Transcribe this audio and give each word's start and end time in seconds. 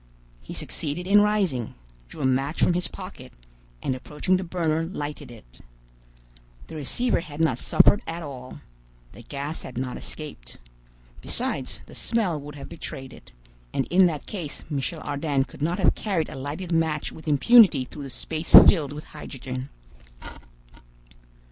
He 0.41 0.55
succeeded 0.55 1.05
in 1.05 1.21
rising, 1.21 1.75
drew 2.09 2.21
a 2.21 2.25
match 2.25 2.59
from 2.63 2.73
his 2.73 2.87
pocket, 2.87 3.33
and 3.83 3.93
approaching 3.95 4.37
the 4.37 4.43
burner 4.43 4.81
lighted 4.81 5.29
it. 5.29 5.61
The 6.65 6.75
receiver 6.75 7.19
had 7.19 7.39
not 7.39 7.59
suffered 7.59 8.01
at 8.07 8.23
all. 8.23 8.61
The 9.11 9.21
gas 9.21 9.61
had 9.61 9.77
not 9.77 9.97
escaped. 9.97 10.57
Besides, 11.21 11.81
the 11.85 11.93
smell 11.93 12.41
would 12.41 12.55
have 12.55 12.67
betrayed 12.67 13.13
it; 13.13 13.31
and 13.73 13.85
in 13.91 14.07
that 14.07 14.25
case 14.25 14.63
Michel 14.71 15.01
Ardan 15.05 15.43
could 15.43 15.61
not 15.61 15.77
have 15.77 15.93
carried 15.93 16.29
a 16.29 16.35
lighted 16.35 16.71
match 16.71 17.11
with 17.11 17.27
impunity 17.27 17.85
through 17.85 18.01
the 18.01 18.09
space 18.09 18.53
filled 18.67 18.93
with 18.93 19.03
hydrogen. 19.03 19.69